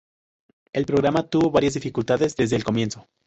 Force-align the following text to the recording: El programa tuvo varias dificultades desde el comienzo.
El 0.73 0.87
programa 0.87 1.27
tuvo 1.29 1.51
varias 1.51 1.75
dificultades 1.75 2.35
desde 2.35 2.55
el 2.55 2.63
comienzo. 2.63 3.07